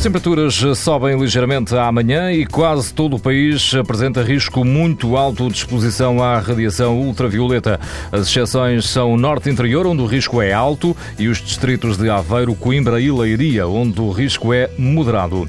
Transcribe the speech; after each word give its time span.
As 0.00 0.04
temperaturas 0.04 0.54
sobem 0.78 1.20
ligeiramente 1.20 1.76
amanhã 1.76 2.32
e 2.32 2.46
quase 2.46 2.90
todo 2.94 3.16
o 3.16 3.20
país 3.20 3.74
apresenta 3.74 4.22
risco 4.22 4.64
muito 4.64 5.14
alto 5.14 5.46
de 5.50 5.58
exposição 5.58 6.22
à 6.22 6.38
radiação 6.38 6.98
ultravioleta. 6.98 7.78
As 8.10 8.26
exceções 8.26 8.88
são 8.88 9.12
o 9.12 9.18
norte 9.18 9.50
interior, 9.50 9.86
onde 9.86 10.00
o 10.00 10.06
risco 10.06 10.40
é 10.40 10.54
alto, 10.54 10.96
e 11.18 11.28
os 11.28 11.36
distritos 11.36 11.98
de 11.98 12.08
Aveiro, 12.08 12.54
Coimbra 12.54 12.98
e 12.98 13.12
Leiria, 13.12 13.68
onde 13.68 14.00
o 14.00 14.10
risco 14.10 14.54
é 14.54 14.70
moderado. 14.78 15.46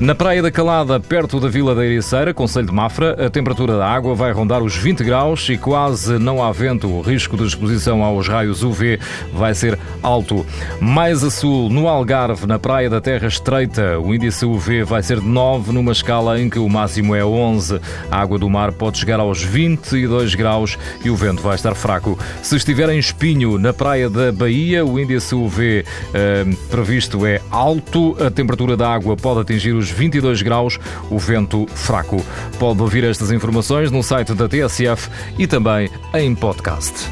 Na 0.00 0.16
Praia 0.16 0.42
da 0.42 0.50
Calada, 0.50 0.98
perto 0.98 1.38
da 1.38 1.46
Vila 1.46 1.72
da 1.72 1.86
Ericeira, 1.86 2.34
Conselho 2.34 2.66
de 2.66 2.72
Mafra, 2.72 3.24
a 3.24 3.30
temperatura 3.30 3.76
da 3.76 3.86
água 3.86 4.16
vai 4.16 4.32
rondar 4.32 4.64
os 4.64 4.74
20 4.74 5.04
graus 5.04 5.48
e 5.48 5.56
quase 5.56 6.18
não 6.18 6.42
há 6.42 6.50
vento. 6.50 6.88
O 6.88 7.02
risco 7.02 7.36
de 7.36 7.44
exposição 7.44 8.02
aos 8.02 8.26
raios 8.26 8.64
UV 8.64 8.98
vai 9.32 9.54
ser 9.54 9.78
alto. 10.02 10.44
Mais 10.80 11.22
a 11.22 11.30
sul, 11.30 11.70
no 11.70 11.86
Algarve, 11.86 12.48
na 12.48 12.58
Praia 12.58 12.90
da 12.90 13.00
Terra 13.00 13.28
Estreita, 13.28 13.91
o 13.98 14.14
índice 14.14 14.44
UV 14.44 14.84
vai 14.84 15.02
ser 15.02 15.20
de 15.20 15.26
9 15.26 15.72
numa 15.72 15.92
escala 15.92 16.40
em 16.40 16.48
que 16.48 16.58
o 16.58 16.68
máximo 16.68 17.14
é 17.14 17.24
11. 17.24 17.80
A 18.10 18.20
água 18.20 18.38
do 18.38 18.48
mar 18.48 18.72
pode 18.72 18.98
chegar 18.98 19.20
aos 19.20 19.42
22 19.42 20.34
graus 20.34 20.78
e 21.04 21.10
o 21.10 21.16
vento 21.16 21.42
vai 21.42 21.54
estar 21.54 21.74
fraco. 21.74 22.18
Se 22.42 22.56
estiver 22.56 22.88
em 22.90 22.98
Espinho, 22.98 23.58
na 23.58 23.72
praia 23.72 24.08
da 24.08 24.30
Bahia, 24.32 24.84
o 24.84 24.98
índice 24.98 25.34
UV 25.34 25.84
eh, 26.14 26.44
previsto 26.70 27.26
é 27.26 27.40
alto, 27.50 28.16
a 28.24 28.30
temperatura 28.30 28.76
da 28.76 28.92
água 28.92 29.16
pode 29.16 29.40
atingir 29.40 29.72
os 29.72 29.90
22 29.90 30.42
graus, 30.42 30.78
o 31.10 31.18
vento 31.18 31.66
fraco. 31.74 32.24
Pode 32.58 32.80
ouvir 32.80 33.04
estas 33.04 33.30
informações 33.30 33.90
no 33.90 34.02
site 34.02 34.34
da 34.34 34.48
TSF 34.48 35.08
e 35.38 35.46
também 35.46 35.90
em 36.14 36.34
podcast. 36.34 37.08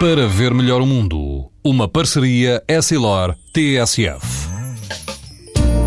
Para 0.00 0.26
ver 0.26 0.54
melhor 0.54 0.80
o 0.80 0.86
mundo, 0.86 1.50
uma 1.62 1.86
parceria 1.86 2.62
Essilor-TSF. 2.66 4.39